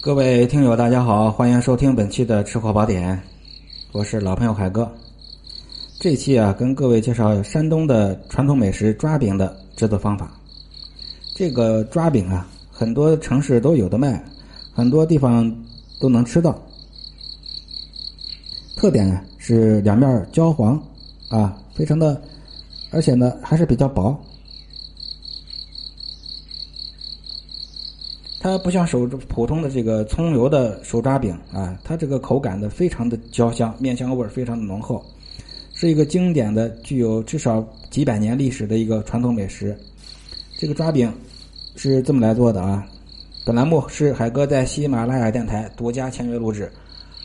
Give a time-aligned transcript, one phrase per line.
[0.00, 3.20] 各位听友，大家好，欢迎收听本期的吃货宝典，
[3.92, 4.88] 我是老朋友海哥。
[5.98, 10.30] 这期啊，跟各位介绍山东的传统美食抓饼的制作方法。
[11.34, 14.22] 这个抓饼啊，很多城市都有的卖，
[14.72, 15.52] 很多地方
[15.98, 16.56] 都能吃到。
[18.76, 20.80] 特点呢是两面焦黄
[21.30, 22.20] 啊，非常的，
[22.90, 24.16] 而且呢还是比较薄。
[28.46, 35.04] 它不像手普通的这个葱油的手抓饼啊，它这个口感的非常的焦香，面香味儿非常的浓厚，
[35.74, 39.76] 是一个经典的、具有至少几百年历史的一个传统美食。
[40.56, 41.12] 这个抓饼
[41.74, 42.86] 是这么来做的啊。
[43.44, 46.70] 本栏目是海哥在喜马拉雅电台独家签约录制，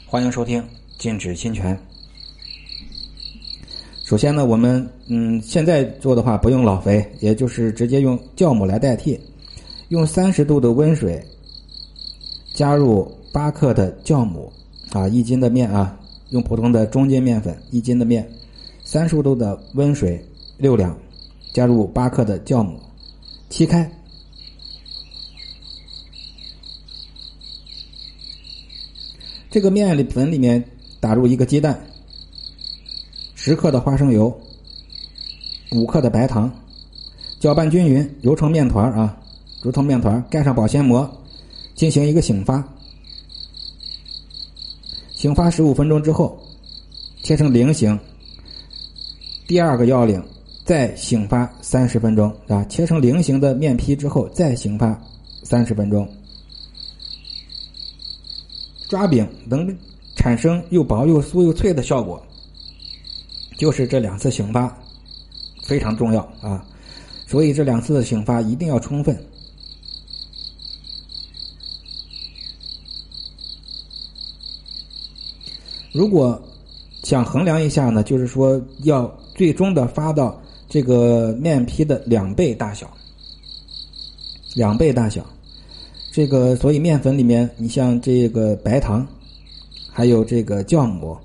[0.08, 0.64] 欢迎收听，
[0.98, 1.78] 禁止侵权。
[4.04, 9.20] 首先呢，我们嗯现在做的话不用老肥，也就是直接用酵母来代替。
[9.92, 11.22] 用三十度的温水，
[12.54, 14.50] 加入八克的酵母，
[14.92, 18.26] 啊，一斤的面啊，用普通的中筋面粉一斤的面，
[18.86, 20.26] 三十度的温水
[20.58, 20.98] 六两，
[21.52, 22.80] 加入八克的酵母，
[23.50, 23.92] 沏开，
[29.50, 30.64] 这个面里粉里面
[31.02, 31.86] 打入一个鸡蛋，
[33.36, 34.34] 十克的花生油，
[35.74, 36.50] 五克的白糖，
[37.42, 39.18] 搅拌均匀，揉成面团啊。
[39.62, 41.10] 揉成面团，盖上保鲜膜，
[41.76, 42.64] 进行一个醒发。
[45.14, 46.40] 醒发十五分钟之后，
[47.22, 47.98] 切成菱形。
[49.48, 50.24] 第二个要领，
[50.66, 52.64] 再醒发三十分钟啊！
[52.66, 55.00] 切成菱形的面皮之后，再醒发
[55.44, 56.10] 三十分钟。
[58.88, 59.78] 抓饼能
[60.16, 62.22] 产生又薄又酥又脆的效果，
[63.58, 64.76] 就是这两次醒发
[65.64, 66.66] 非常重要啊！
[67.28, 69.16] 所以这两次的醒发一定要充分。
[75.92, 76.42] 如果
[77.04, 82.90] 想衡量一下呢，就是说要最终的发到这个面皮的两倍大小，
[84.56, 85.26] 两倍大小。
[86.12, 89.06] 这个所以面粉里面，你像这个白糖，
[89.92, 91.18] 还有这个酵母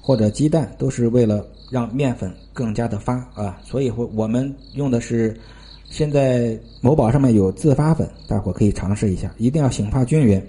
[0.00, 3.60] 或者鸡蛋，都是为了让面粉更加的发啊。
[3.64, 5.38] 所以我我们用的是
[5.90, 10.42] 现在某宝上面有自发粉，大伙可以尝试一下，一定要醒发均匀，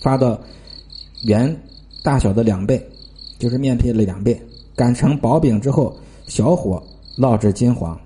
[0.00, 0.40] 发到
[1.24, 1.54] 圆。
[2.02, 2.84] 大小的两倍，
[3.38, 4.40] 就是面皮的两倍。
[4.76, 5.96] 擀成薄饼之后，
[6.28, 6.82] 小火
[7.16, 7.98] 烙至金黄。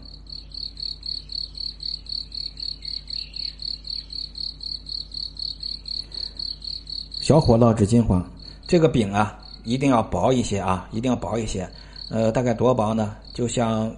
[7.20, 8.26] 小火烙至金黄，
[8.66, 11.69] 这个饼啊，一定要薄一些啊，一定要薄一些。
[12.10, 13.16] 呃，大概多薄呢？
[13.32, 13.94] 就像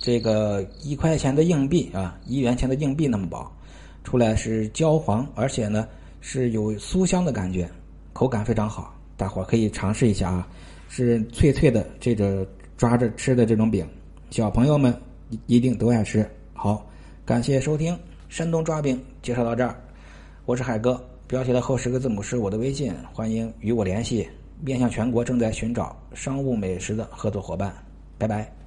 [0.00, 3.50] 这个一块钱的硬币啊，一元钱的硬币那么薄，
[4.04, 5.86] 出来是焦黄，而且呢
[6.20, 7.70] 是有酥香的感觉，
[8.12, 8.94] 口感非常好。
[9.20, 10.48] 大伙可以尝试一下啊，
[10.88, 12.48] 是脆脆的这个
[12.78, 13.86] 抓着吃的这种饼，
[14.30, 14.98] 小朋友们
[15.44, 16.26] 一定都爱吃。
[16.54, 16.88] 好，
[17.26, 17.94] 感谢收听
[18.30, 19.78] 山东抓饼介绍到这儿，
[20.46, 24.26] 我是海哥，标题的后十个字母是我的微信，欢迎与我联系。
[24.62, 27.70] 面向全国正在寻找商务美食的合作伙伴，
[28.16, 28.59] 拜拜。